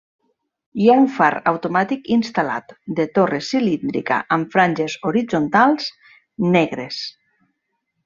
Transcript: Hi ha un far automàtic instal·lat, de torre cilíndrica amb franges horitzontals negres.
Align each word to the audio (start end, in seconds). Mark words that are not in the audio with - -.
Hi 0.83 0.87
ha 0.91 0.95
un 1.01 1.03
far 1.17 1.29
automàtic 1.51 2.09
instal·lat, 2.15 2.73
de 3.01 3.07
torre 3.19 3.43
cilíndrica 3.51 4.19
amb 4.39 4.51
franges 4.57 4.99
horitzontals 5.11 5.95
negres. 6.59 7.07